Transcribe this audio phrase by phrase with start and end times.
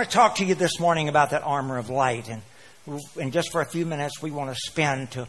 [0.00, 2.30] want to talk to you this morning about that armor of light.
[2.30, 2.40] And,
[3.20, 5.28] and just for a few minutes, we want to spend to,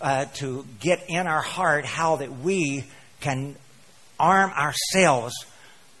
[0.00, 2.82] uh, to get in our heart how that we
[3.20, 3.54] can
[4.18, 5.46] arm ourselves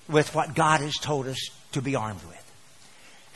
[0.08, 1.38] with what God has told us
[1.70, 2.52] to be armed with.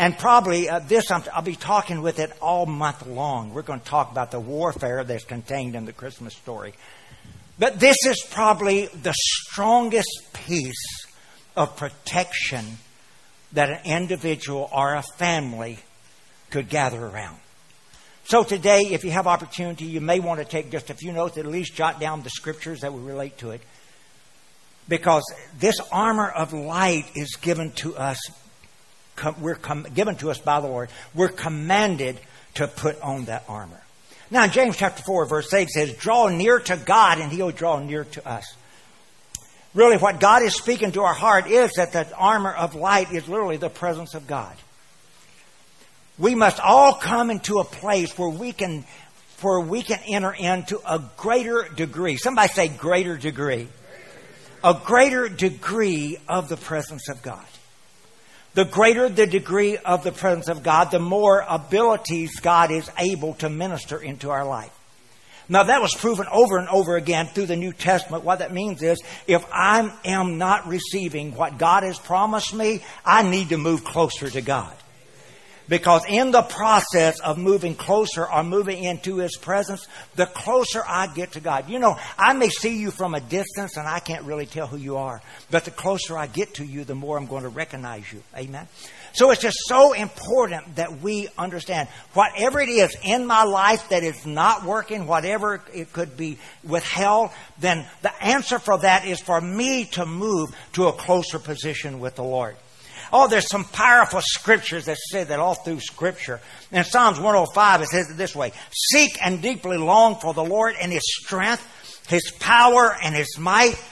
[0.01, 3.55] And probably uh, this, i will be talking with it all month long.
[3.55, 6.75] We're going to talk about the warfare that's contained in the Christmas story.
[7.57, 11.07] But this is probably the strongest piece
[11.55, 12.79] of protection
[13.57, 15.79] that an individual or a family
[16.51, 17.39] could gather around.
[18.25, 21.39] So today, if you have opportunity, you may want to take just a few notes,
[21.39, 23.63] at least jot down the scriptures that will relate to it.
[24.89, 25.25] Because
[25.59, 28.19] this armor of light is given to us
[29.41, 32.21] we're com- given to us by the Lord, we're commanded
[32.55, 33.81] to put on that armor.
[34.31, 38.05] Now, James chapter 4, verse 8 says, Draw near to God, and He'll draw near
[38.05, 38.45] to us.
[39.77, 43.29] Really, what God is speaking to our heart is that the armor of light is
[43.29, 44.57] literally the presence of God.
[46.19, 48.85] We must all come into a place where we can
[49.43, 52.17] where we can enter into a greater degree.
[52.17, 53.69] Somebody say greater degree.
[54.65, 57.45] A greater degree of the presence of God
[58.57, 63.35] the greater the degree of the presence of God, the more abilities God is able
[63.35, 64.73] to minister into our life.
[65.49, 68.25] Now that was proven over and over again through the New Testament.
[68.25, 73.23] What that means is if I am not receiving what God has promised me, I
[73.23, 74.75] need to move closer to God.
[75.69, 81.09] Because in the process of moving closer or moving into His presence, the closer I
[81.09, 81.69] get to God.
[81.69, 84.77] You know, I may see you from a distance and I can't really tell who
[84.77, 85.21] you are.
[85.51, 88.23] But the closer I get to you, the more I'm going to recognize you.
[88.37, 88.69] Amen?
[89.17, 94.03] So it's just so important that we understand whatever it is in my life that
[94.03, 99.41] is not working, whatever it could be withheld, then the answer for that is for
[99.41, 102.57] me to move to a closer position with the Lord.
[103.11, 106.43] Oh, there's some powerful scriptures that say that all through Scripture.
[106.71, 110.75] In Psalms 105, it says it this way Seek and deeply long for the Lord
[110.79, 113.83] and His strength, His power and His might.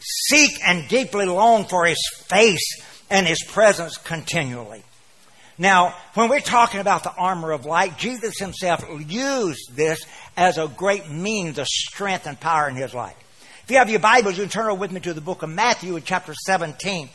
[0.00, 2.82] Seek and deeply long for His face
[3.14, 4.82] and His presence continually.
[5.56, 10.04] Now, when we're talking about the armor of light, Jesus Himself used this
[10.36, 13.14] as a great means of strength and power in His life.
[13.62, 15.48] If you have your Bibles, you can turn over with me to the book of
[15.48, 17.08] Matthew in chapter 17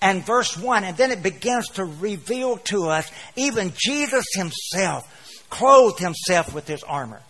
[0.00, 0.84] and verse 1.
[0.84, 5.04] And then it begins to reveal to us even Jesus himself
[5.50, 7.22] clothed himself with his armor.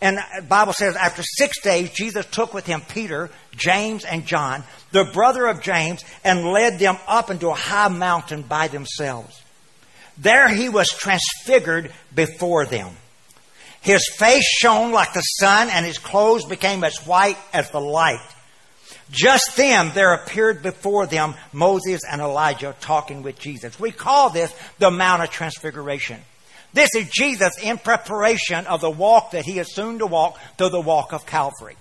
[0.00, 4.64] And the Bible says after six days, Jesus took with him Peter, James, and John,
[4.92, 9.42] the brother of James, and led them up into a high mountain by themselves.
[10.16, 12.90] There he was transfigured before them.
[13.82, 18.20] His face shone like the sun, and his clothes became as white as the light.
[19.10, 23.80] Just then there appeared before them Moses and Elijah talking with Jesus.
[23.80, 26.20] We call this the Mount of Transfiguration.
[26.72, 30.70] This is Jesus in preparation of the walk that he is soon to walk through
[30.70, 31.76] the walk of Calvary.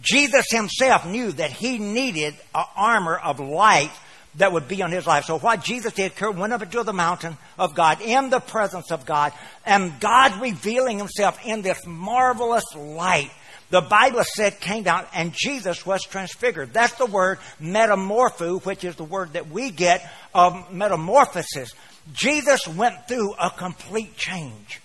[0.00, 3.90] Jesus himself knew that he needed an armor of light
[4.36, 5.24] that would be on his life.
[5.24, 9.06] So what Jesus did, went up into the mountain of God in the presence of
[9.06, 9.32] God,
[9.64, 13.30] and God revealing himself in this marvelous light
[13.68, 16.72] the Bible said came down and Jesus was transfigured.
[16.72, 21.74] That's the word metamorpho, which is the word that we get of metamorphosis.
[22.12, 24.80] Jesus went through a complete change.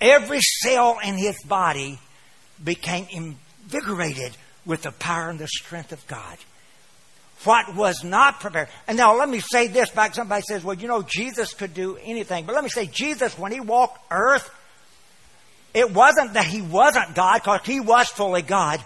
[0.00, 1.98] Every cell in his body
[2.62, 6.36] became invigorated with the power and the strength of God.
[7.44, 8.68] What was not prepared.
[8.88, 10.14] And now let me say this back.
[10.14, 12.46] Somebody says, well, you know, Jesus could do anything.
[12.46, 14.50] But let me say, Jesus, when he walked earth,
[15.74, 18.82] it wasn't that he wasn't God, because he was fully God.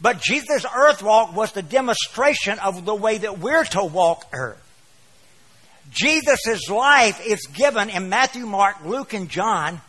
[0.00, 4.62] But Jesus' earth walk was the demonstration of the way that we're to walk earth.
[5.90, 9.80] Jesus' life is given in Matthew, Mark, Luke, and John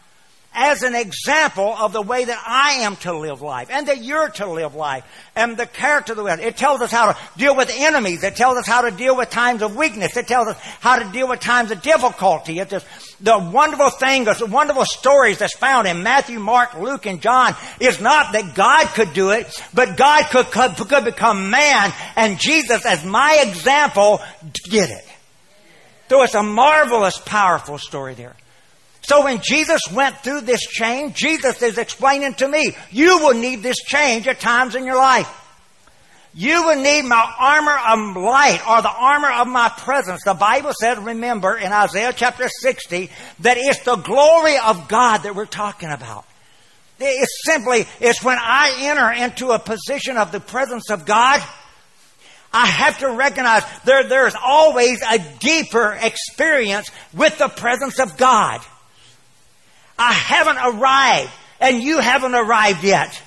[0.59, 4.30] as an example of the way that I am to live life and that you're
[4.30, 6.40] to live life and the character of the world.
[6.40, 8.24] It tells us how to deal with enemies.
[8.24, 10.18] It tells us how to deal with times of weakness.
[10.18, 12.58] It tells us how to deal with times of difficulty.
[12.58, 12.88] It's just
[13.23, 18.02] the wonderful thing, the wonderful stories that's found in Matthew, Mark, Luke, and John is
[18.02, 22.84] not that God could do it, but God could, could, could become man and Jesus
[22.84, 24.22] as my example
[24.72, 25.05] did it.
[26.09, 28.36] So it's a marvelous, powerful story there.
[29.02, 33.64] So when Jesus went through this change, Jesus is explaining to me, you will need
[33.64, 35.34] this change at times in your life.
[36.34, 40.22] You will need my armor of light or the armor of my presence.
[40.24, 43.09] The Bible said, remember in Isaiah chapter 60,
[43.40, 46.26] that it's the glory of God that we're talking about.
[47.00, 51.42] It's simply, it's when I enter into a position of the presence of God,
[52.58, 58.62] I have to recognize there, there's always a deeper experience with the presence of God.
[60.00, 63.22] I haven't arrived and you haven't arrived yet.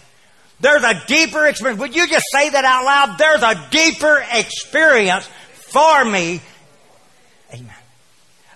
[0.58, 1.80] There's a deeper experience.
[1.80, 3.18] Would you just say that out loud?
[3.18, 6.40] There's a deeper experience for me.
[7.54, 7.74] Amen.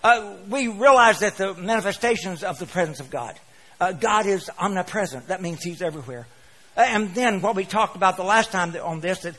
[0.03, 3.39] Uh, we realize that the manifestations of the presence of God.
[3.81, 5.29] Uh, God is omnipresent.
[5.29, 6.27] That means He's everywhere.
[6.77, 9.35] And then what we talked about the last time on this, that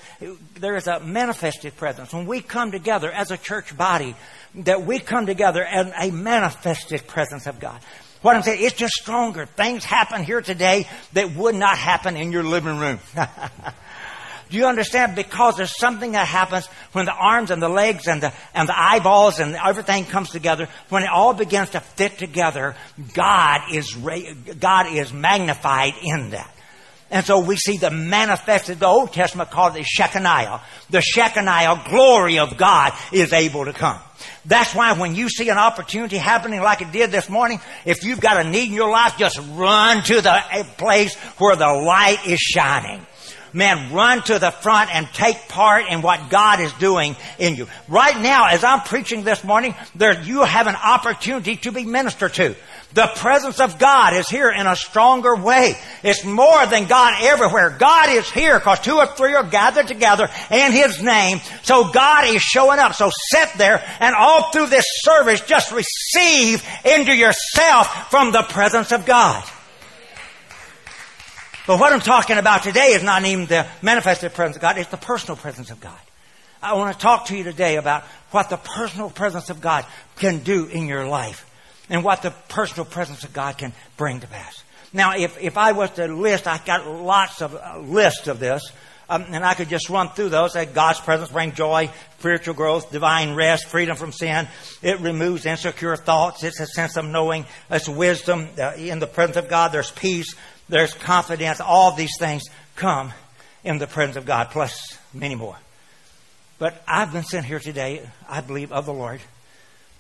[0.55, 2.13] there is a manifested presence.
[2.13, 4.15] When we come together as a church body,
[4.55, 7.79] that we come together in a manifested presence of God.
[8.21, 9.45] What I'm saying, it's just stronger.
[9.45, 12.99] Things happen here today that would not happen in your living room.
[14.49, 15.15] Do you understand?
[15.15, 18.79] Because there's something that happens when the arms and the legs and the, and the
[18.79, 22.75] eyeballs and everything comes together, when it all begins to fit together,
[23.13, 26.54] God is, God is magnified in that.
[27.11, 30.61] And so we see the manifested, the Old Testament called the Shekinah.
[30.89, 33.99] The Shekinah glory of God is able to come.
[34.45, 38.19] That's why when you see an opportunity happening like it did this morning, if you've
[38.19, 42.39] got a need in your life, just run to the place where the light is
[42.39, 43.05] shining.
[43.53, 47.67] Man, run to the front and take part in what God is doing in you.
[47.87, 52.33] Right now, as I'm preaching this morning, there, you have an opportunity to be ministered
[52.33, 52.55] to.
[52.95, 55.75] The presence of God is here in a stronger way.
[56.01, 57.75] It's more than God everywhere.
[57.77, 61.41] God is here because two or three are gathered together in His name.
[61.63, 62.93] So God is showing up.
[62.93, 68.93] So sit there and all through this service just receive into yourself from the presence
[68.93, 69.43] of God.
[71.67, 74.89] But what I'm talking about today is not even the manifested presence of God, it's
[74.89, 75.99] the personal presence of God.
[76.63, 80.39] I want to talk to you today about what the personal presence of God can
[80.39, 81.45] do in your life
[81.89, 84.63] and what the personal presence of God can bring to pass.
[84.93, 88.61] Now, if, if I was to list, I got lots of uh, lists of this,
[89.09, 90.53] um, and I could just run through those.
[90.53, 94.47] That God's presence brings joy, spiritual growth, divine rest, freedom from sin.
[94.81, 96.43] It removes insecure thoughts.
[96.43, 97.45] It's a sense of knowing.
[97.69, 98.47] It's wisdom.
[98.57, 100.33] Uh, in the presence of God, there's peace,
[100.69, 101.59] there's confidence.
[101.59, 102.43] All these things
[102.75, 103.11] come
[103.63, 105.57] in the presence of God, plus many more.
[106.57, 109.19] But I've been sent here today, I believe, of the Lord,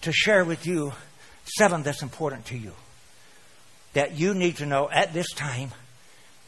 [0.01, 0.93] to share with you
[1.45, 2.73] Seven, that's important to you.
[3.93, 5.71] That you need to know at this time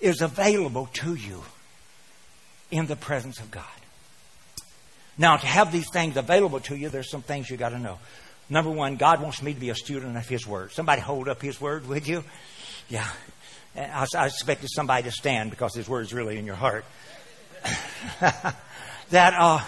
[0.01, 1.43] is available to you
[2.71, 3.63] in the presence of God.
[5.17, 7.97] Now, to have these things available to you, there's some things you got to know.
[8.49, 10.71] Number one, God wants me to be a student of His Word.
[10.71, 12.23] Somebody hold up His Word, would you?
[12.87, 13.07] Yeah.
[13.75, 16.85] I, I expected somebody to stand because His Word is really in your heart.
[19.09, 19.63] that uh,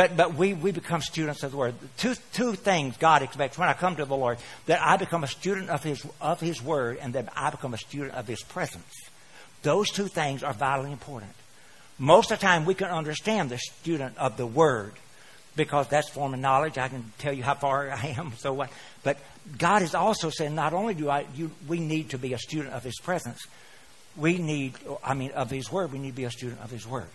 [0.00, 1.74] but, but we, we become students of the Word.
[1.98, 5.26] Two, two things God expects when I come to the Lord that I become a
[5.26, 8.90] student of His, of His Word and that I become a student of His presence.
[9.60, 11.32] Those two things are vitally important.
[11.98, 14.94] Most of the time, we can understand the student of the Word
[15.54, 16.78] because that's form of knowledge.
[16.78, 18.70] I can tell you how far I am, so what.
[19.02, 19.18] But
[19.58, 22.72] God is also saying not only do I, you, we need to be a student
[22.72, 23.46] of His presence,
[24.16, 24.72] we need,
[25.04, 27.08] I mean, of His Word, we need to be a student of His Word.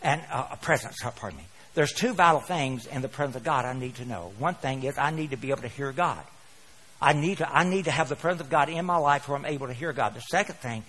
[0.00, 1.44] And uh, a presence, pardon me.
[1.74, 4.32] There's two vital things in the presence of God I need to know.
[4.38, 6.22] One thing is I need to be able to hear God.
[7.00, 9.36] I need to, I need to have the presence of God in my life where
[9.36, 10.14] I'm able to hear God.
[10.14, 10.84] The second thing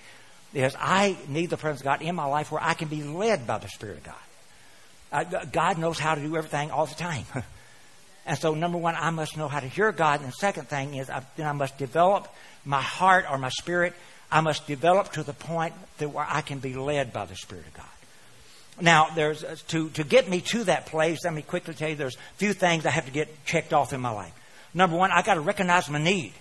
[0.53, 3.47] is I need the presence of God in my life where I can be led
[3.47, 5.51] by the Spirit of God.
[5.51, 7.25] God knows how to do everything all the time.
[8.25, 10.21] and so, number one, I must know how to hear God.
[10.21, 12.27] And the second thing is I, then I must develop
[12.63, 13.93] my heart or my spirit.
[14.31, 17.65] I must develop to the point that where I can be led by the Spirit
[17.67, 17.94] of God.
[18.81, 21.95] Now, there's uh, to, to get me to that place, let me quickly tell you
[21.95, 24.33] there's a few things I have to get checked off in my life.
[24.73, 26.33] Number one, I've got to recognize my need.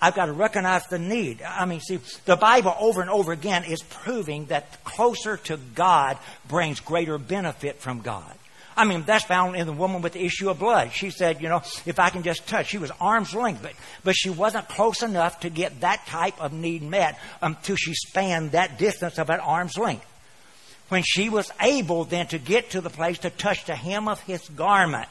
[0.00, 1.42] I've got to recognize the need.
[1.42, 6.18] I mean, see, the Bible over and over again is proving that closer to God
[6.48, 8.34] brings greater benefit from God.
[8.76, 10.92] I mean, that's found in the woman with the issue of blood.
[10.92, 14.16] She said, you know, if I can just touch, she was arm's length, but, but
[14.16, 18.78] she wasn't close enough to get that type of need met until she spanned that
[18.78, 20.06] distance of an arm's length
[20.92, 24.20] when she was able then to get to the place to touch the hem of
[24.20, 25.08] his garment.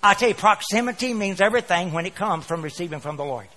[0.00, 3.48] I tell you, proximity means everything when it comes from receiving from the Lord.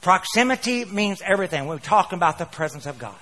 [0.00, 1.66] Proximity means everything.
[1.66, 3.14] When we're talking about the presence of God.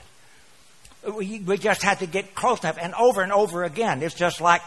[1.19, 2.79] We, we just had to get close enough.
[2.81, 4.63] And over and over again, it's just like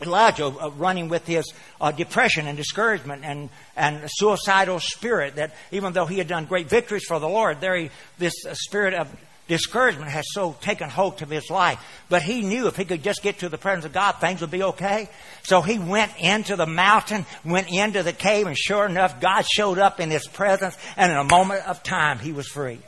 [0.00, 5.92] Elijah uh, running with his uh, depression and discouragement and, and suicidal spirit that even
[5.92, 9.08] though he had done great victories for the Lord, there he, this uh, spirit of
[9.48, 11.78] discouragement has so taken hold of his life.
[12.08, 14.50] But he knew if he could just get to the presence of God, things would
[14.50, 15.08] be okay.
[15.42, 19.78] So he went into the mountain, went into the cave, and sure enough, God showed
[19.78, 22.78] up in his presence, and in a moment of time, he was free.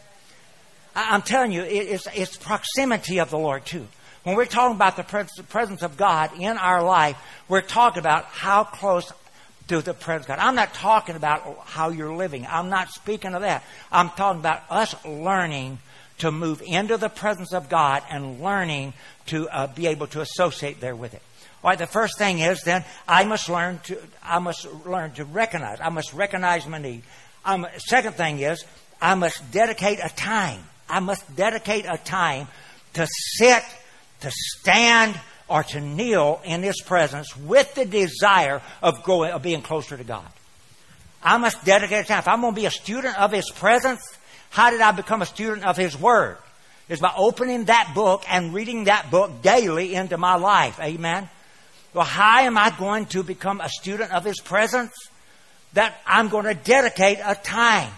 [0.96, 3.86] I'm telling you, it's, it's proximity of the Lord, too.
[4.22, 5.02] When we're talking about the
[5.48, 7.16] presence of God in our life,
[7.48, 9.12] we're talking about how close
[9.68, 10.38] to the presence of God.
[10.38, 12.46] I'm not talking about how you're living.
[12.48, 13.64] I'm not speaking of that.
[13.90, 15.78] I'm talking about us learning
[16.18, 18.94] to move into the presence of God and learning
[19.26, 21.22] to uh, be able to associate there with it.
[21.62, 25.24] All right, the first thing is then I must learn to I must learn to
[25.24, 25.78] recognize.
[25.80, 27.02] I must recognize my need.
[27.44, 28.64] Um, second thing is
[29.00, 30.62] I must dedicate a time.
[30.88, 32.48] I must dedicate a time
[32.94, 33.62] to sit,
[34.20, 35.18] to stand,
[35.48, 40.04] or to kneel in His presence with the desire of growing, of being closer to
[40.04, 40.28] God.
[41.22, 42.18] I must dedicate a time.
[42.18, 44.00] If I'm going to be a student of His presence,
[44.54, 46.36] how did I become a student of His Word?
[46.88, 50.78] Is by opening that book and reading that book daily into my life.
[50.78, 51.28] Amen.
[51.92, 54.92] Well, how am I going to become a student of His presence?
[55.72, 57.90] That I'm going to dedicate a time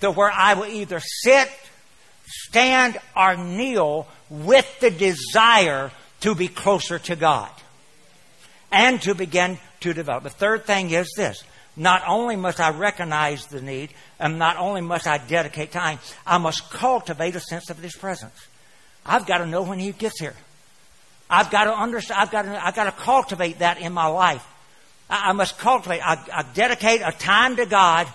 [0.00, 1.50] to where I will either sit,
[2.24, 7.50] stand, or kneel with the desire to be closer to God
[8.72, 10.22] and to begin to develop.
[10.22, 11.44] The third thing is this.
[11.76, 13.90] Not only must I recognize the need,
[14.20, 18.46] and not only must I dedicate time, I must cultivate a sense of His presence.
[19.04, 20.34] I've got to know when He gets here.
[21.28, 22.20] I've got to understand.
[22.20, 22.66] I've got to.
[22.66, 24.46] I've got to cultivate that in my life.
[25.10, 26.00] I, I must cultivate.
[26.00, 28.06] I, I, dedicate a time to God.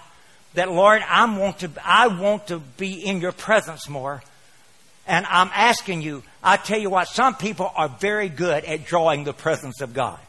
[0.53, 1.69] That Lord, I want to.
[1.83, 4.23] I want to be in Your presence more.
[5.05, 9.23] And I'm asking you, I tell you what, some people are very good at drawing
[9.23, 10.19] the presence of God.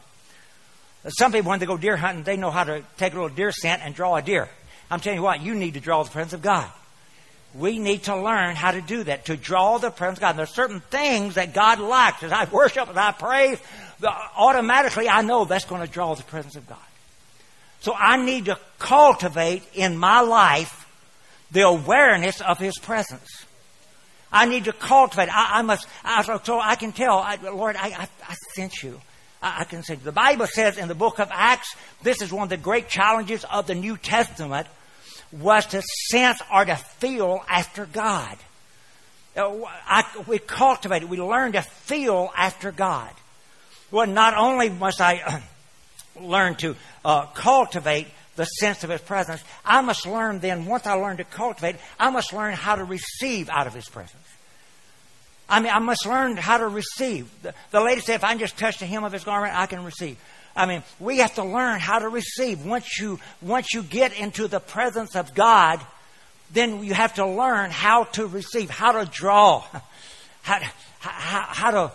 [1.07, 3.51] Some people, when they go deer hunting, they know how to take a little deer
[3.51, 4.49] scent and draw a deer.
[4.89, 6.69] I'm telling you what, you need to draw the presence of God.
[7.53, 10.29] We need to learn how to do that, to draw the presence of God.
[10.31, 12.23] And there's certain things that God likes.
[12.23, 13.59] As I worship, as I praise,
[14.37, 16.77] automatically I know that's going to draw the presence of God.
[17.81, 20.87] So I need to cultivate in my life
[21.51, 23.45] the awareness of His presence.
[24.31, 25.29] I need to cultivate.
[25.29, 25.87] I, I must.
[26.05, 29.01] I, so I can tell, I, Lord, I, I, I sense you.
[29.41, 32.49] I, can say The Bible says in the book of Acts, this is one of
[32.49, 34.67] the great challenges of the New Testament,
[35.31, 38.37] was to sense or to feel after God.
[39.35, 41.09] Uh, I, we cultivate it.
[41.09, 43.11] We learn to feel after God.
[43.89, 45.39] Well, not only must I uh,
[46.21, 50.93] learn to uh, cultivate the sense of His presence, I must learn then, once I
[50.93, 54.20] learn to cultivate, I must learn how to receive out of His presence.
[55.51, 57.29] I mean, I must learn how to receive.
[57.41, 59.83] The, the lady said, if I just touch the hem of His garment, I can
[59.83, 60.17] receive.
[60.55, 62.65] I mean, we have to learn how to receive.
[62.65, 65.81] Once you, once you get into the presence of God,
[66.53, 69.65] then you have to learn how to receive, how to draw,
[70.41, 70.59] how,
[70.99, 71.91] how, how to, uh,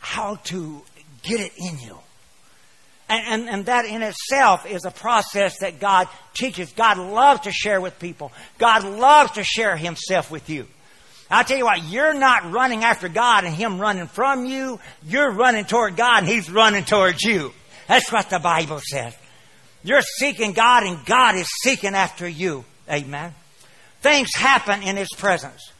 [0.00, 0.82] how to
[1.22, 1.96] get it in you.
[3.08, 6.72] And, and, and, that in itself is a process that God teaches.
[6.72, 8.32] God loves to share with people.
[8.58, 10.66] God loves to share Himself with you.
[11.34, 14.78] I tell you what, you're not running after God and Him running from you.
[15.06, 17.52] You're running toward God and He's running towards you.
[17.88, 19.16] That's what the Bible says.
[19.82, 22.64] You're seeking God and God is seeking after you.
[22.90, 23.34] Amen.
[24.00, 25.72] Things happen in His presence.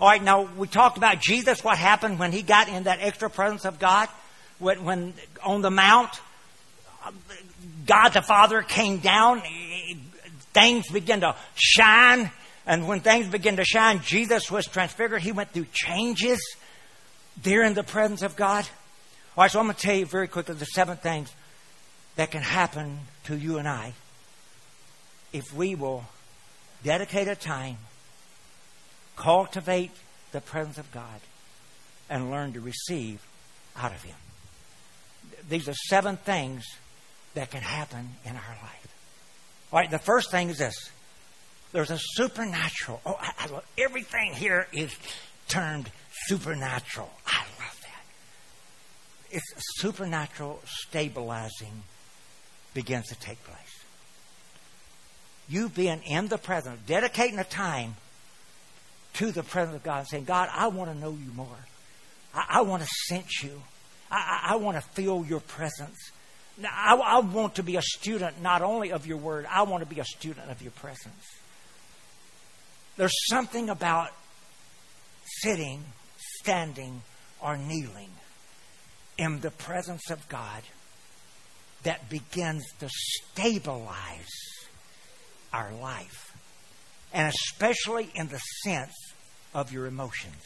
[0.00, 3.30] All right, now we talked about Jesus, what happened when He got in that extra
[3.30, 4.08] presence of God,
[4.58, 5.14] when, when
[5.44, 6.20] on the Mount.
[7.86, 9.42] God the Father came down,
[10.52, 12.30] things began to shine,
[12.66, 15.22] and when things began to shine, Jesus was transfigured.
[15.22, 16.40] He went through changes
[17.42, 18.66] there in the presence of God.
[19.36, 21.32] All right, so I'm going to tell you very quickly the seven things
[22.16, 23.94] that can happen to you and I
[25.32, 26.04] if we will
[26.84, 27.78] dedicate a time,
[29.16, 29.90] cultivate
[30.32, 31.20] the presence of God,
[32.10, 33.24] and learn to receive
[33.76, 34.16] out of Him.
[35.48, 36.64] These are seven things
[37.34, 38.94] that can happen in our life.
[39.72, 40.74] All right, the first thing is this
[41.72, 43.00] there's a supernatural.
[43.04, 44.94] Oh, I, I love everything here is
[45.48, 45.90] termed
[46.26, 47.10] supernatural.
[47.26, 48.04] I love that.
[49.30, 51.82] It's supernatural stabilizing
[52.74, 53.58] begins to take place.
[55.48, 57.96] You being in the presence, dedicating a time
[59.14, 61.46] to the presence of God saying, God, I want to know you more.
[62.34, 63.62] I, I want to sense you.
[64.10, 66.12] I, I, I want to feel your presence.
[66.58, 69.82] Now, I, I want to be a student not only of your word, I want
[69.82, 71.41] to be a student of your presence.
[72.96, 74.10] There's something about
[75.42, 75.82] sitting,
[76.40, 77.02] standing,
[77.40, 78.10] or kneeling
[79.18, 80.62] in the presence of God
[81.82, 84.30] that begins to stabilize
[85.52, 86.36] our life,
[87.12, 88.94] and especially in the sense
[89.54, 90.42] of your emotions.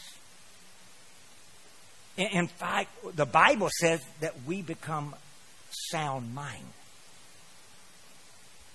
[2.17, 5.15] In fact, the Bible says that we become
[5.71, 6.65] sound mind.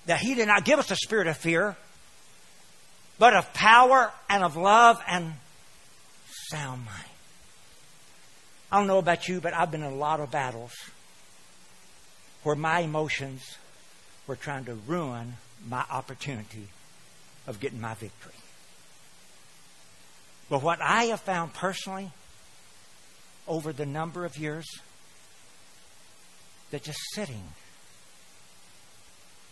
[0.05, 1.75] That He did not give us a spirit of fear,
[3.21, 5.33] but of power and of love and
[6.49, 6.97] sound mind.
[8.71, 10.73] I don't know about you, but I've been in a lot of battles
[12.41, 13.43] where my emotions
[14.25, 15.35] were trying to ruin
[15.69, 16.69] my opportunity
[17.45, 18.33] of getting my victory.
[20.49, 22.09] But what I have found personally
[23.47, 24.65] over the number of years
[26.71, 27.43] that just sitting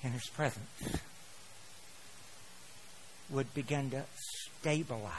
[0.01, 0.65] in His presence
[3.29, 4.03] would begin to
[4.59, 5.11] stabilize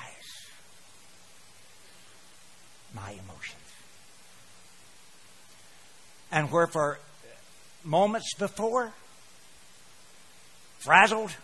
[2.94, 3.56] my emotions.
[6.32, 6.98] And where for
[7.84, 8.92] moments before,
[10.78, 11.34] frazzled,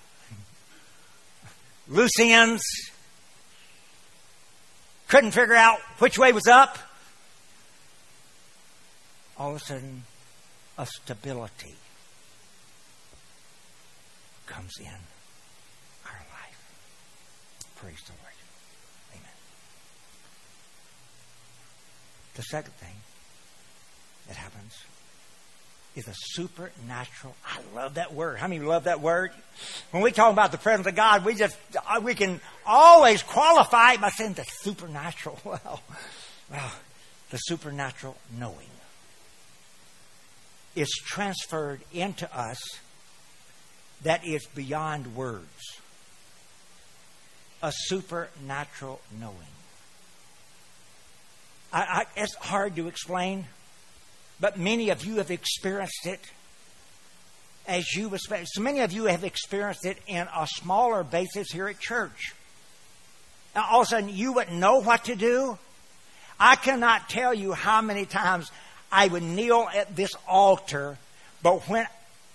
[1.88, 2.62] loose ends,
[5.08, 6.78] couldn't figure out which way was up,
[9.38, 10.02] all of a sudden,
[10.78, 11.74] a stability
[14.46, 15.15] comes in.
[17.76, 18.34] Praise the Lord.
[19.12, 19.32] Amen.
[22.34, 22.96] The second thing
[24.28, 24.74] that happens
[25.94, 27.34] is a supernatural.
[27.44, 28.38] I love that word.
[28.38, 29.30] How many love that word?
[29.90, 31.56] When we talk about the presence of God, we just
[31.88, 35.38] uh, we can always qualify by saying the supernatural.
[35.44, 35.80] Well,
[36.50, 36.72] well,
[37.30, 38.68] the supernatural knowing
[40.76, 42.58] is transferred into us
[44.02, 45.75] that is beyond words.
[47.66, 49.34] A supernatural knowing.
[51.72, 53.46] I, I, it's hard to explain,
[54.38, 56.20] but many of you have experienced it
[57.66, 61.80] as you so many of you have experienced it in a smaller basis here at
[61.80, 62.36] church.
[63.56, 65.58] Now all of a sudden you wouldn't know what to do.
[66.38, 68.48] I cannot tell you how many times
[68.92, 70.98] I would kneel at this altar,
[71.42, 71.88] but when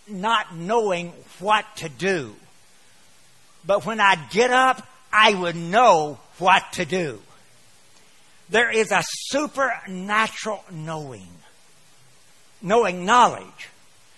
[0.09, 2.35] not knowing what to do.
[3.65, 7.21] But when I get up, I would know what to do.
[8.49, 11.29] There is a supernatural knowing,
[12.61, 13.69] knowing knowledge.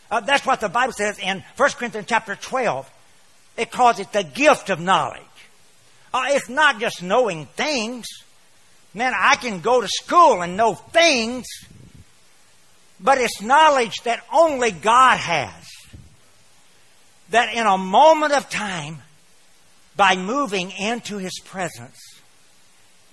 [0.10, 2.90] Uh, that's what the Bible says in 1 Corinthians chapter 12.
[3.58, 5.22] It calls it the gift of knowledge.
[6.14, 8.08] Uh, it's not just knowing things.
[8.94, 11.46] Man, I can go to school and know things,
[13.00, 15.68] but it's knowledge that only God has.
[17.29, 19.01] That in a moment of time,
[19.96, 21.98] by moving into His presence,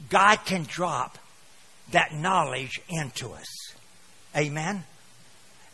[0.09, 1.19] God can drop
[1.93, 3.47] that knowledge into us.
[4.37, 4.85] Amen?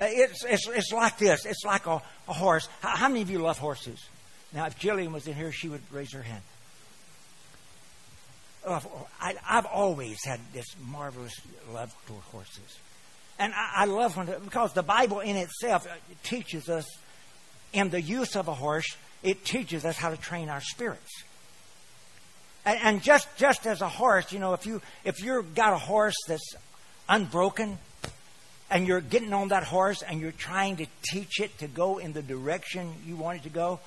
[0.01, 1.47] It's, it's, it's like this.
[1.47, 2.69] It's like a, a horse.
[2.81, 4.05] How, how, many of you love horses?
[4.53, 6.42] Now, if Jillian was in here, she would raise her hand.
[8.66, 11.35] I, have always had this marvelous
[11.73, 12.79] love toward horses.
[13.38, 16.87] And I, I love when, because the Bible in itself uh, teaches us,
[17.73, 21.22] in the use of a horse, it teaches us how to train our spirits.
[22.64, 25.79] And, and just just as a horse, you know, if you if you've got a
[25.79, 26.55] horse that's
[27.09, 27.79] unbroken,
[28.70, 32.12] and you're getting on that horse and you're trying to teach it to go in
[32.12, 33.81] the direction you want it to go.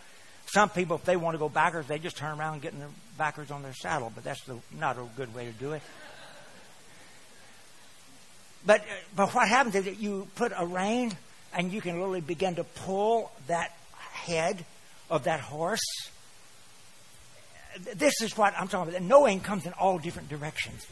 [0.45, 2.79] Some people, if they want to go backwards, they just turn around and get in
[2.79, 5.81] their backwards on their saddle, but that's the, not a good way to do it.
[8.65, 8.83] But,
[9.15, 11.13] but what happens is that you put a rein
[11.53, 13.77] and you can literally begin to pull that
[14.11, 14.65] head
[15.09, 15.81] of that horse.
[17.95, 19.07] This is what I'm talking about.
[19.07, 20.85] Knowing comes in all different directions.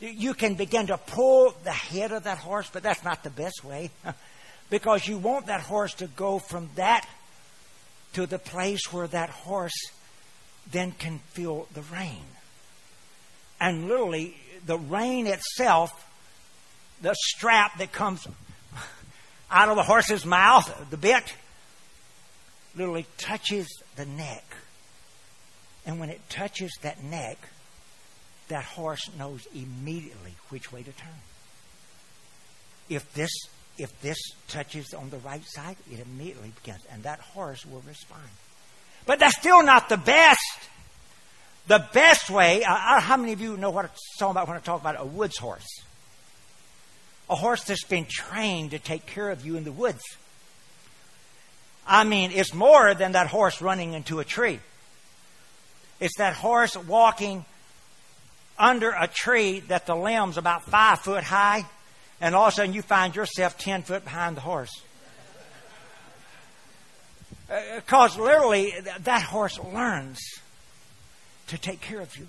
[0.00, 3.64] You can begin to pull the head of that horse, but that's not the best
[3.64, 3.90] way.
[4.70, 7.08] because you want that horse to go from that
[8.12, 9.90] to the place where that horse
[10.70, 12.24] then can feel the rein.
[13.60, 16.02] And literally, the rein itself
[17.02, 18.26] the strap that comes
[19.50, 21.34] out of the horse's mouth, the bit,
[22.76, 24.44] literally touches the neck.
[25.84, 27.38] And when it touches that neck,
[28.48, 31.20] that horse knows immediately which way to turn.
[32.88, 33.30] If this
[33.78, 34.16] if this
[34.48, 38.22] touches on the right side, it immediately begins, and that horse will respond.
[39.04, 40.40] But that's still not the best.
[41.66, 42.64] The best way.
[42.64, 45.04] Uh, how many of you know what I'm talking about when I talk about a
[45.04, 45.82] woods horse?
[47.28, 50.02] a horse that's been trained to take care of you in the woods.
[51.86, 54.58] I mean, it's more than that horse running into a tree.
[56.00, 57.44] It's that horse walking
[58.58, 61.64] under a tree that the limb's about five foot high,
[62.20, 64.82] and all of a sudden you find yourself ten foot behind the horse.
[67.76, 70.18] Because uh, literally, that horse learns
[71.48, 72.28] to take care of you.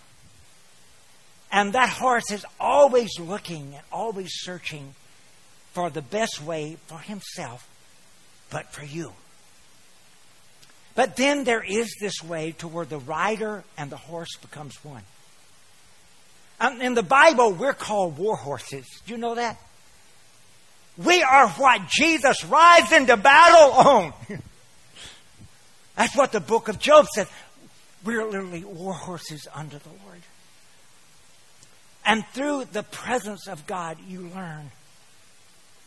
[1.52, 4.94] And that horse is always looking and always searching
[5.72, 7.68] for the best way for himself,
[8.52, 9.14] but for you.
[10.98, 15.04] But then there is this way to where the rider and the horse becomes one.
[16.60, 18.88] Um, in the Bible, we're called war horses.
[19.06, 19.62] Do you know that?
[20.98, 24.14] We are what Jesus rides into battle on.
[25.96, 27.28] That's what the book of Job says.
[28.04, 30.22] We're literally war horses under the Lord.
[32.08, 34.72] And through the presence of God, you learn.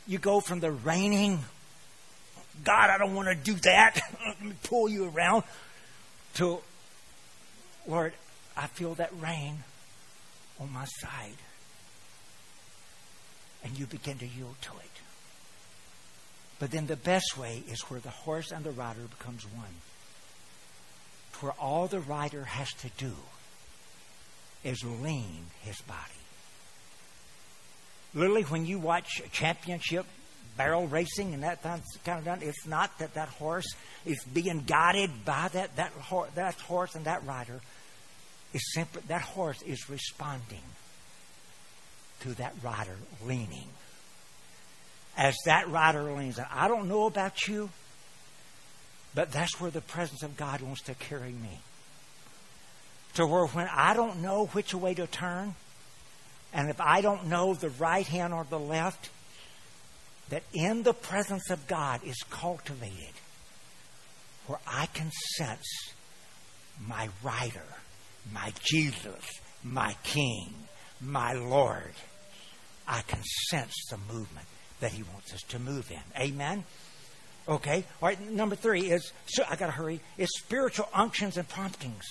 [0.07, 1.41] You go from the reining,
[2.65, 4.01] God, I don't want to do that.
[4.27, 5.45] Let me pull you around,
[6.35, 6.61] to,
[7.87, 8.13] Lord,
[8.57, 9.65] I feel that rein
[10.61, 11.37] on my side.
[13.65, 14.91] And you begin to yield to it.
[16.59, 19.75] But then the best way is where the horse and the rider becomes one.
[21.41, 23.13] Where all the rider has to do
[24.63, 25.99] is lean his body.
[28.13, 30.05] Literally, when you watch a championship
[30.57, 33.69] barrel racing and that kind of done, it's not that that horse
[34.05, 35.93] is being guided by that, that,
[36.35, 37.61] that horse and that rider.
[38.53, 40.63] It's simply that horse is responding
[42.21, 43.69] to that rider leaning.
[45.17, 47.71] As that rider leans, and I don't know about you,
[49.15, 51.61] but that's where the presence of God wants to carry me.
[53.15, 55.55] To where when I don't know which way to turn,
[56.53, 59.11] and if I don't know the right hand or the left,
[60.31, 63.15] that in the presence of God is cultivated
[64.47, 65.93] where I can sense
[66.87, 67.67] my rider,
[68.33, 70.55] my Jesus, my King,
[71.01, 71.93] my Lord.
[72.89, 74.47] I can sense the movement
[74.81, 76.21] that He wants us to move in.
[76.21, 76.65] Amen?
[77.49, 77.85] Okay.
[78.03, 78.21] All right.
[78.31, 80.01] Number three is so I got to hurry.
[80.19, 82.05] Is spiritual unctions and promptings.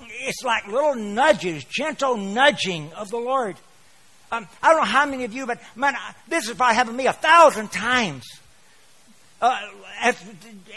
[0.00, 3.56] It's like little nudges, gentle nudging of the Lord.
[4.32, 5.94] Um, I don't know how many of you, but man,
[6.28, 8.24] this is probably happened to me a thousand times.
[9.40, 9.58] Uh,
[10.00, 10.16] as,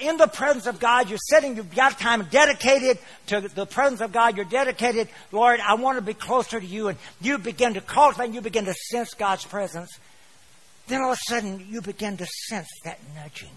[0.01, 4.11] in the presence of God, you're sitting, you've got time dedicated to the presence of
[4.11, 7.81] God, you're dedicated, Lord, I want to be closer to you, and you begin to
[7.81, 9.89] cultivate, and you begin to sense God's presence.
[10.87, 13.51] Then all of a sudden, you begin to sense that nudging.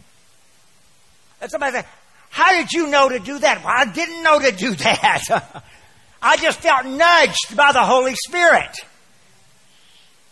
[1.40, 1.86] And somebody said,
[2.28, 3.64] How did you know to do that?
[3.64, 5.54] Well, I didn't know to do that.
[6.22, 8.76] I just felt nudged by the Holy Spirit.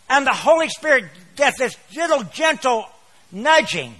[0.08, 1.04] And the Holy Spirit
[1.36, 2.86] gets this little gentle
[3.30, 3.94] nudging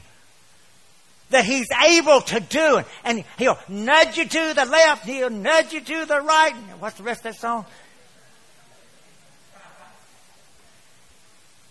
[1.31, 2.83] that He's able to do.
[3.05, 6.55] And He'll nudge you to the left, He'll nudge you to the right.
[6.79, 7.67] What's the rest of that song?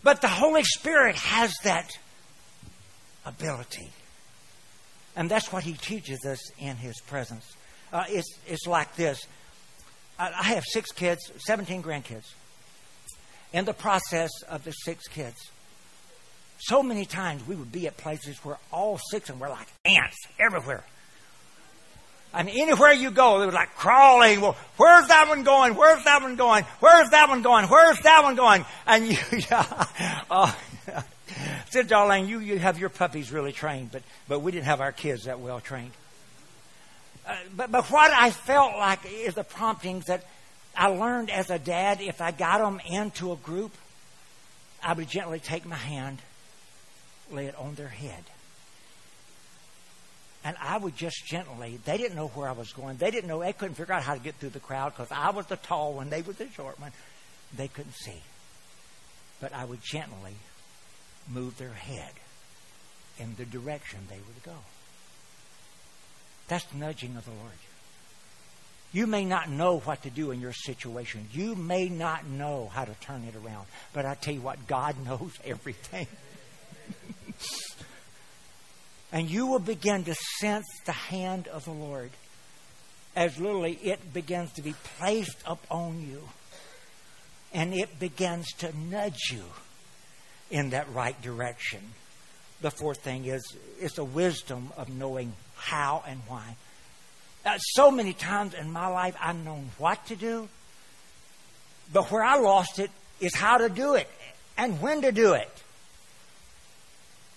[0.03, 1.89] But the Holy Spirit has that
[3.25, 3.91] ability.
[5.15, 7.55] And that's what He teaches us in His presence.
[7.91, 9.25] Uh, it's, it's like this
[10.19, 12.33] I, I have six kids, 17 grandkids.
[13.53, 15.37] In the process of the six kids,
[16.59, 19.67] so many times we would be at places where all six of them were like
[19.85, 20.83] ants everywhere.
[22.33, 24.41] I mean, anywhere you go, they were like crawling.
[24.41, 25.75] Well, where's that one going?
[25.75, 26.65] Where's that one going?
[26.79, 27.65] Where's that one going?
[27.67, 28.65] Where's that one going?
[28.85, 29.17] And you,
[29.49, 30.53] yeah,
[31.69, 34.91] said Darlene, you, you have your puppies really trained, but, but we didn't have our
[34.91, 35.91] kids that well trained.
[37.25, 40.25] Uh, but, but what I felt like is the promptings that
[40.77, 43.73] I learned as a dad, if I got them into a group,
[44.83, 46.19] I would gently take my hand,
[47.31, 48.23] lay it on their head.
[50.43, 52.97] And I would just gently, they didn't know where I was going.
[52.97, 55.31] They didn't know, they couldn't figure out how to get through the crowd because I
[55.31, 56.91] was the tall one, they were the short one.
[57.55, 58.21] They couldn't see.
[59.41, 60.35] But I would gently
[61.27, 62.11] move their head
[63.19, 64.57] in the direction they would go.
[66.47, 67.51] That's the nudging of the Lord.
[68.93, 71.27] You may not know what to do in your situation.
[71.31, 73.67] You may not know how to turn it around.
[73.93, 76.07] But I tell you what, God knows everything.
[79.11, 82.11] and you will begin to sense the hand of the Lord
[83.15, 86.21] as literally it begins to be placed upon you.
[87.53, 89.43] And it begins to nudge you
[90.51, 91.79] in that right direction.
[92.61, 93.41] The fourth thing is
[93.79, 96.55] it's the wisdom of knowing how and why.
[97.47, 100.49] Uh, so many times in my life, I've known what to do,
[101.93, 104.09] but where I lost it is how to do it
[104.57, 105.49] and when to do it.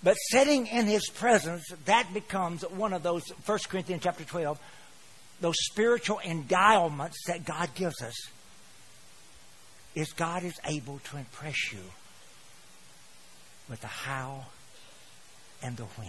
[0.03, 4.59] But sitting in His presence, that becomes one of those, 1 Corinthians chapter 12,
[5.40, 8.14] those spiritual endowments that God gives us.
[9.94, 11.83] Is God is able to impress you
[13.68, 14.46] with the how
[15.62, 16.09] and the when.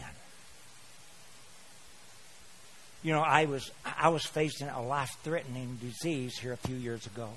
[3.04, 7.30] You know, I was I was facing a life-threatening disease here a few years ago.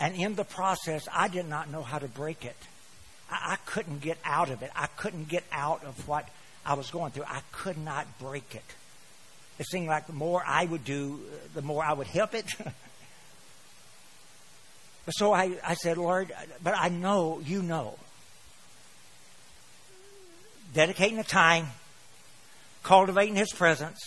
[0.00, 2.56] And in the process, I did not know how to break it.
[3.30, 4.70] I, I couldn't get out of it.
[4.74, 6.28] I couldn't get out of what
[6.64, 7.24] I was going through.
[7.24, 8.64] I could not break it.
[9.58, 11.20] It seemed like the more I would do,
[11.54, 12.46] the more I would help it.
[15.10, 17.96] So I, I said, Lord, but I know you know.
[20.74, 21.68] Dedicating the time,
[22.86, 23.98] cultivating His presence,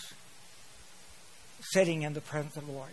[1.60, 2.90] sitting in the presence of the Lord.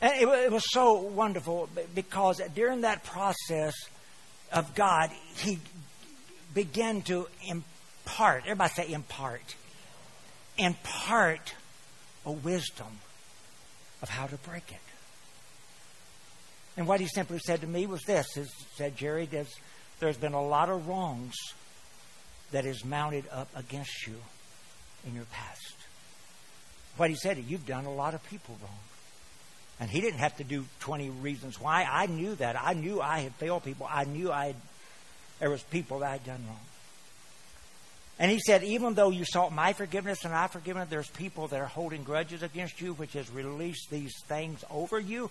[0.00, 3.74] And it, it was so wonderful because during that process
[4.52, 5.58] of God, He
[6.54, 9.56] began to impart, everybody say impart,
[10.58, 11.54] impart
[12.24, 13.00] a wisdom
[14.00, 14.78] of how to break it.
[16.76, 19.54] And what he simply said to me was this: is, said, Jerry, there's,
[19.98, 21.34] there's been a lot of wrongs
[22.54, 24.14] that is mounted up against you
[25.04, 25.74] in your past.
[26.96, 28.78] What he said, you've done a lot of people wrong.
[29.80, 31.82] And he didn't have to do 20 reasons why.
[31.82, 32.54] I knew that.
[32.56, 33.88] I knew I had failed people.
[33.90, 34.56] I knew I had,
[35.40, 36.60] there was people that I'd done wrong.
[38.20, 41.60] And he said, even though you sought my forgiveness and I forgiveness, there's people that
[41.60, 45.28] are holding grudges against you, which has released these things over you.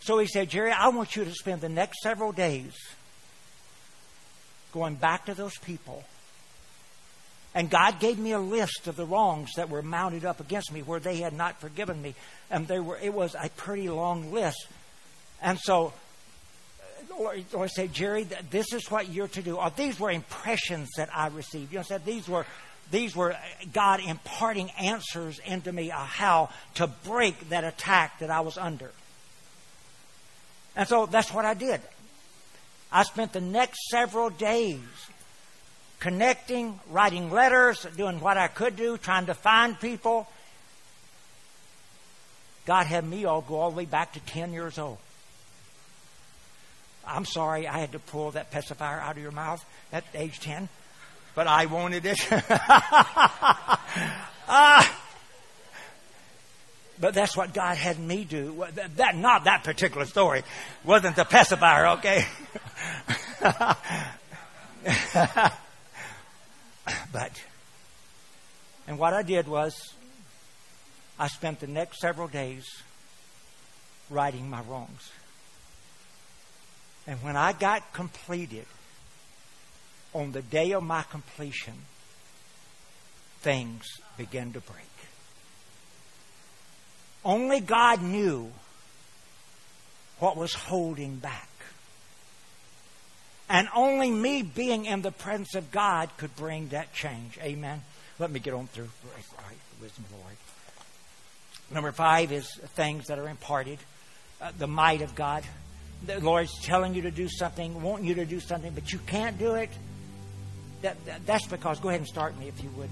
[0.00, 2.72] So he said, Jerry, I want you to spend the next several days
[4.74, 6.04] going back to those people.
[7.54, 10.82] And God gave me a list of the wrongs that were mounted up against me
[10.82, 12.14] where they had not forgiven me.
[12.50, 14.66] And they were, it was a pretty long list.
[15.40, 15.92] And so
[17.16, 19.56] Lord, Lord said, Jerry, this is what you're to do.
[19.56, 21.72] Or these were impressions that I received.
[21.72, 22.44] You know, said these were
[22.90, 23.36] these were uh,
[23.72, 28.90] God imparting answers into me of how to break that attack that I was under.
[30.76, 31.80] And so that's what I did.
[32.94, 34.78] I spent the next several days
[35.98, 40.28] connecting, writing letters, doing what I could do, trying to find people.
[42.66, 44.98] God had me all go all the way back to 10 years old.
[47.04, 50.68] I'm sorry I had to pull that pacifier out of your mouth at age 10,
[51.34, 52.18] but I wanted it.
[54.48, 54.84] uh,
[57.00, 58.64] but that's what God had me do.
[58.96, 60.44] That, not that particular story.
[60.84, 62.24] Wasn't the pacifier, okay?
[67.12, 67.42] but,
[68.86, 69.74] and what I did was,
[71.18, 72.64] I spent the next several days
[74.08, 75.12] righting my wrongs.
[77.06, 78.64] And when I got completed,
[80.14, 81.74] on the day of my completion,
[83.40, 83.84] things
[84.16, 84.84] began to break.
[87.24, 88.50] Only God knew
[90.18, 91.48] what was holding back.
[93.48, 97.38] And only me being in the presence of God could bring that change.
[97.42, 97.82] Amen.
[98.18, 98.88] Let me get on through.
[99.14, 100.36] Right, wisdom of the Lord.
[101.70, 103.78] Number five is things that are imparted.
[104.40, 105.44] Uh, the might of God.
[106.06, 109.38] The Lord's telling you to do something, wanting you to do something, but you can't
[109.38, 109.70] do it.
[110.82, 112.90] That, that that's because, go ahead and start me if you would.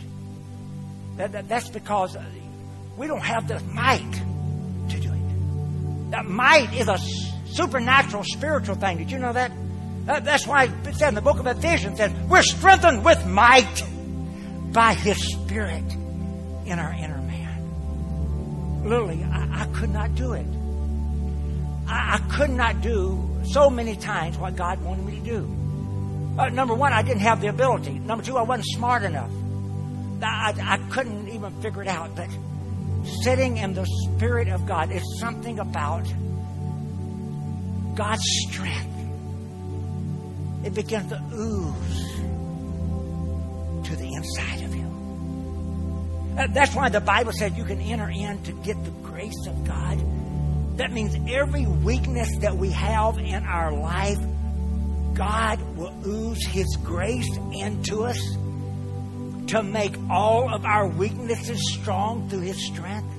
[1.17, 2.25] That, that's because uh,
[2.97, 4.13] we don't have the might
[4.89, 6.11] to do it.
[6.11, 6.99] That might is a
[7.47, 8.99] supernatural, spiritual thing.
[8.99, 9.53] Did you know that?
[10.05, 13.85] That's why it said in the book of Ephesians, says, we're strengthened with might
[14.73, 15.85] by His Spirit
[16.67, 18.83] in our inner man.
[18.85, 20.47] Literally, I, I could not do it.
[21.87, 26.37] I, I, could not do so many times what God wanted me to do.
[26.39, 27.93] Uh, number one, I didn't have the ability.
[27.93, 29.31] Number two, I wasn't smart enough.
[30.23, 32.17] I, I couldn't even figure it out.
[32.17, 32.29] But
[33.23, 36.07] sitting in the Spirit of God is something about
[37.95, 38.92] God's strength
[40.65, 42.17] it begins to ooze
[43.89, 44.93] to the inside of you.
[46.39, 49.65] Uh, that's why the Bible says you can enter in to get the grace of
[49.67, 49.99] God.
[50.79, 54.19] That means every weakness that we have in our life,
[55.15, 58.19] God will ooze His grace into us
[59.49, 63.13] to make all of our weaknesses strong through His strength.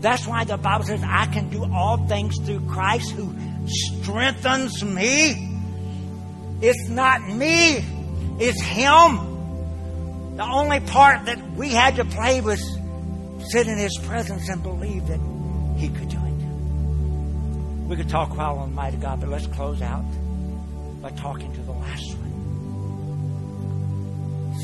[0.00, 3.34] That's why the Bible says, I can do all things through Christ who
[3.66, 5.47] strengthens me.
[6.60, 7.84] It's not me,
[8.40, 10.36] it's Him.
[10.36, 12.60] The only part that we had to play was
[13.50, 15.20] sit in His presence and believe that
[15.76, 16.28] He could do it.
[17.88, 20.04] We could talk while on the might God, but let's close out
[21.00, 22.28] by talking to the last one.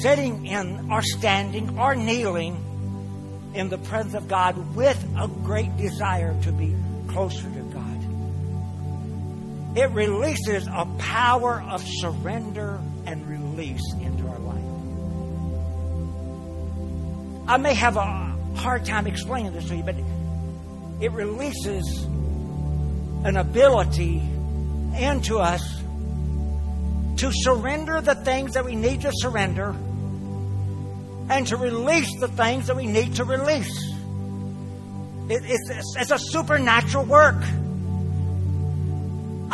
[0.01, 6.35] Sitting in or standing or kneeling in the presence of God with a great desire
[6.43, 6.75] to be
[7.09, 7.84] closer to God
[9.77, 14.65] it releases a power of surrender and release into our life.
[17.49, 19.97] I may have a hard time explaining this to you, but
[21.01, 22.05] it releases
[23.25, 24.23] an ability
[24.99, 25.63] into us
[27.17, 29.75] to surrender the things that we need to surrender
[31.31, 33.93] and to release the things that we need to release.
[35.29, 37.43] It, it's, it's a supernatural work.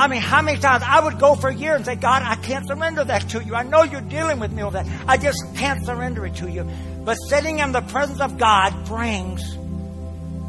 [0.01, 2.35] I mean, how many times I would go for a year and say, God, I
[2.37, 3.55] can't surrender that to you.
[3.55, 4.87] I know you're dealing with me with that.
[5.07, 6.67] I just can't surrender it to you.
[7.05, 9.43] But sitting in the presence of God brings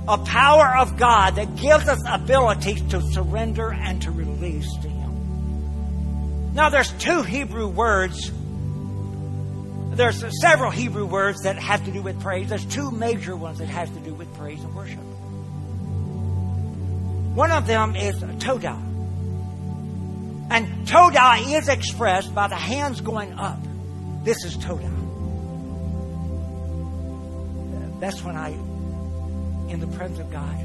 [0.08, 6.54] a power of God that gives us ability to surrender and to release to Him.
[6.54, 8.32] Now, there's two Hebrew words.
[9.98, 12.48] There's several Hebrew words that have to do with praise.
[12.48, 15.00] There's two major ones that have to do with praise and worship.
[17.36, 18.91] One of them is todah.
[20.52, 23.58] And todah is expressed by the hands going up.
[24.26, 24.92] This is todah.
[28.02, 28.50] That's when I,
[29.72, 30.58] in the presence of God,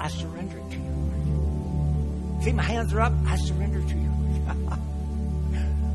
[0.00, 2.44] I surrender to you, Lord.
[2.44, 3.12] See, my hands are up.
[3.26, 4.10] I surrender to you.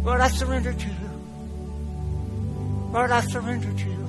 [0.03, 1.09] Lord, I surrender to you.
[2.91, 4.07] Lord, I surrender to you.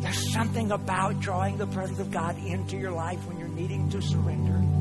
[0.00, 4.02] There's something about drawing the presence of God into your life when you're needing to
[4.02, 4.79] surrender.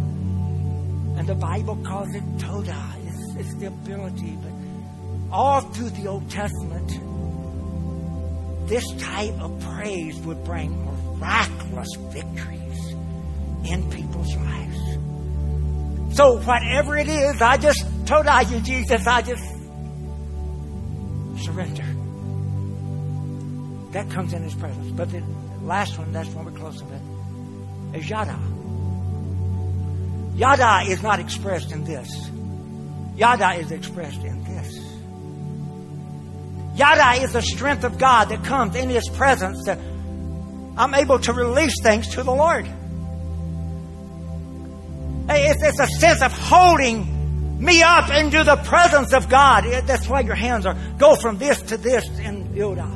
[1.20, 2.96] And the Bible calls it todah.
[3.06, 4.38] It's, it's the ability.
[4.42, 4.54] But
[5.36, 6.88] all through the Old Testament,
[8.70, 12.94] this type of praise would bring miraculous victories
[13.70, 16.16] in people's lives.
[16.16, 19.06] So whatever it is, I just todah you, Jesus.
[19.06, 19.44] I just
[21.44, 21.84] surrender.
[23.92, 24.94] That comes in His presence.
[24.94, 25.22] But the
[25.64, 28.40] last one, that's when we're close with it, is yada.
[30.40, 32.08] Yada is not expressed in this.
[33.18, 34.80] Yada is expressed in this.
[36.80, 39.78] Yada is the strength of God that comes in His presence that
[40.78, 42.66] I'm able to release things to the Lord.
[45.28, 49.66] It's, it's a sense of holding me up into the presence of God.
[49.86, 52.88] That's why your hands are go from this to this in Yada.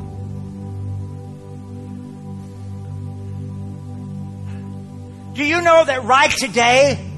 [5.34, 7.10] Do you know that right today,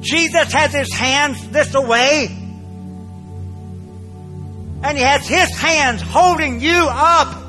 [0.00, 2.26] Jesus has his hands this away.
[4.80, 7.44] And he has his hands holding you up.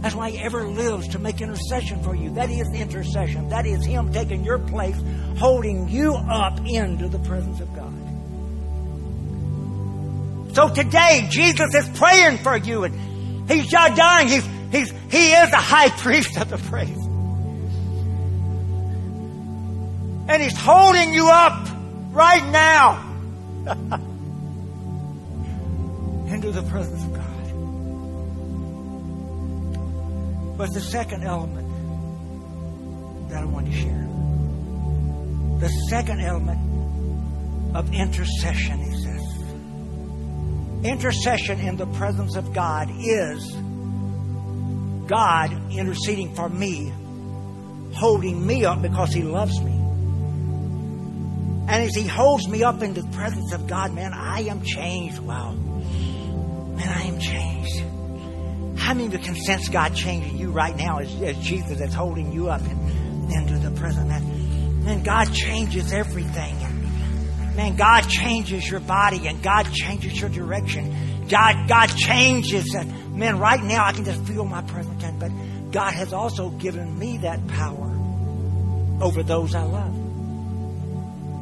[0.00, 2.30] That's why he ever lives to make intercession for you.
[2.34, 3.48] That is intercession.
[3.48, 4.96] That is him taking your place,
[5.38, 7.92] holding you up into the presence of God.
[10.54, 14.28] So today, Jesus is praying for you, and he's not dying.
[14.28, 17.05] He's, he's, he is the high priest of the praise.
[20.28, 21.68] And He's holding you up
[22.10, 23.00] right now
[26.28, 27.26] into the presence of God.
[30.56, 31.68] But the second element
[33.28, 34.08] that I want to share,
[35.60, 39.22] the second element of intercession is this.
[40.84, 43.54] Intercession in the presence of God is
[45.06, 46.90] God interceding for me,
[47.94, 49.75] holding me up because He loves me.
[51.68, 55.18] And as He holds me up in the presence of God, man, I am changed.
[55.18, 55.52] Wow.
[55.52, 57.82] Man, I am changed.
[58.78, 61.92] How many of you can sense God changing you right now as, as Jesus is
[61.92, 64.08] holding you up in, into the presence?
[64.08, 66.56] Man, man, God changes everything.
[67.56, 71.26] Man, God changes your body and God changes your direction.
[71.28, 72.74] God, God changes.
[72.74, 75.02] And man, right now I can just feel my presence.
[75.18, 75.32] But
[75.72, 77.90] God has also given me that power
[79.00, 80.05] over those I love.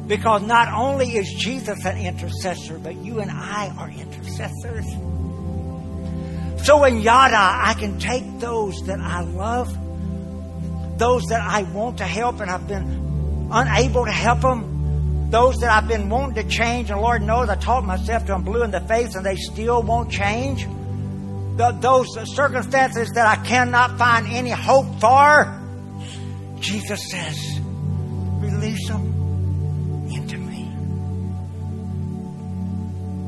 [0.07, 4.85] Because not only is Jesus an intercessor, but you and I are intercessors.
[6.65, 9.67] So in Yada, I can take those that I love,
[10.99, 15.71] those that I want to help and I've been unable to help them, those that
[15.71, 18.71] I've been wanting to change, and Lord knows I taught myself to them blue in
[18.71, 20.65] the face and they still won't change.
[21.57, 25.61] The, those circumstances that I cannot find any hope for,
[26.59, 27.59] Jesus says,
[28.39, 29.14] release them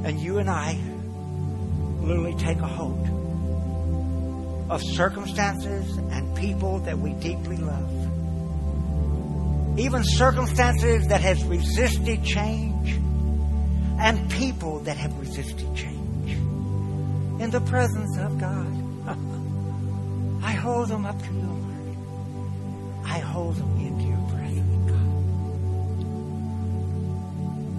[0.07, 0.79] And you and I
[1.99, 3.05] literally take a hold
[4.69, 7.91] of circumstances and people that we deeply love.
[9.77, 12.91] Even circumstances that have resisted change
[13.99, 16.31] and people that have resisted change.
[17.41, 18.73] In the presence of God,
[20.41, 21.97] I hold them up to you, Lord.
[23.03, 25.01] I hold them into your presence, God.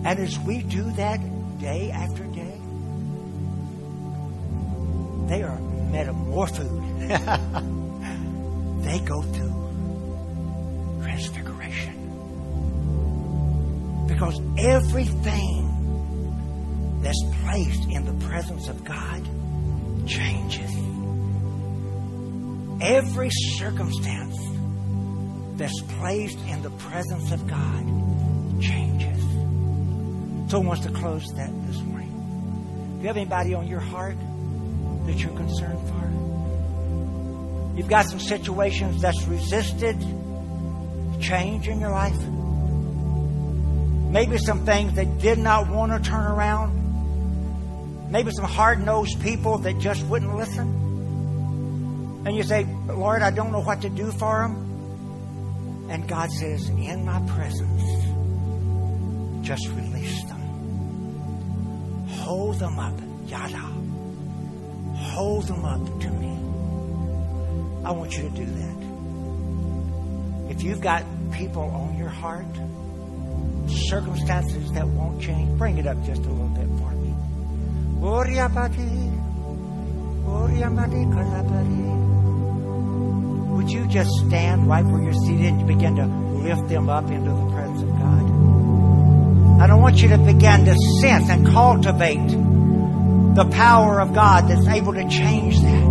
[0.09, 1.20] And as we do that,
[1.59, 2.24] day after
[5.28, 6.68] they are metamorphosed.
[8.84, 11.94] they go through transfiguration.
[14.06, 15.64] Because everything
[17.02, 19.24] that's placed in the presence of God
[20.06, 20.70] changes.
[22.80, 24.36] every circumstance
[25.56, 27.84] that's placed in the presence of God
[28.60, 29.20] changes.
[30.50, 32.96] So wants to close that this morning.
[32.96, 34.16] Do you have anybody on your heart
[35.09, 35.98] that you're concerned for?
[37.76, 39.96] You've got some situations that's resisted
[41.20, 42.20] change in your life.
[44.11, 48.11] Maybe some things that did not want to turn around.
[48.11, 52.24] Maybe some hard nosed people that just wouldn't listen.
[52.26, 55.88] And you say, Lord, I don't know what to do for them.
[55.90, 57.82] And God says, In my presence,
[59.46, 60.40] just release them.
[62.09, 62.98] Hold them up.
[63.26, 63.77] Yada.
[65.18, 66.30] Hold them up to me.
[67.84, 68.76] I want you to do that.
[70.52, 71.02] If you've got
[71.32, 72.46] people on your heart,
[73.68, 77.12] circumstances that won't change, bring it up just a little bit for me.
[83.56, 87.30] Would you just stand right where you're seated and begin to lift them up into
[87.30, 89.62] the presence of God?
[89.62, 92.47] I don't want you to begin to sense and cultivate
[93.39, 95.84] the power of God that's able to change that.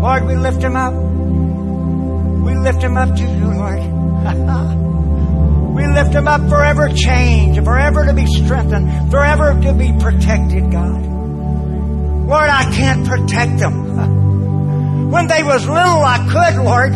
[0.00, 0.94] Lord, we lift him up.
[0.94, 3.80] We lift him up to you, Lord.
[5.74, 11.04] we lift him up forever change, forever to be strengthened, forever to be protected, God.
[11.04, 13.88] Lord, I can't protect them.
[15.08, 16.92] When they was little, I could, Lord.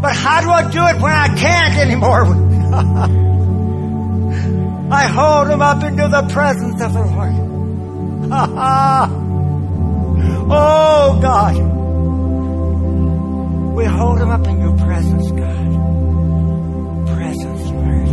[0.00, 3.24] But how do I do it when I can't anymore?
[4.90, 7.34] I hold them up into the presence of the Lord.
[10.50, 11.56] oh, God.
[13.74, 15.56] We hold them up in your presence, God.
[17.16, 18.08] Presence, Lord.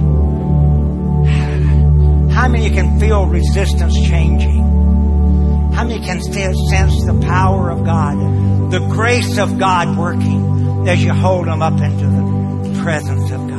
[2.32, 4.61] How many can feel resistance changing?
[5.74, 11.03] How many can still sense the power of God, the grace of God working as
[11.03, 13.51] you hold them up into the presence of God?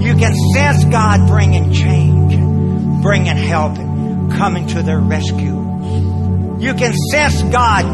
[0.00, 2.34] You can sense God bringing change,
[3.02, 3.76] bringing help,
[4.36, 5.58] coming to their rescue.
[6.60, 7.84] You can sense God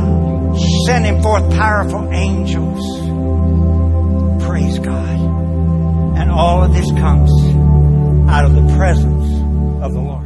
[0.87, 2.83] sending forth powerful angels.
[4.45, 5.19] Praise God.
[6.19, 7.31] And all of this comes
[8.31, 9.33] out of the presence
[9.83, 10.24] of the Lord.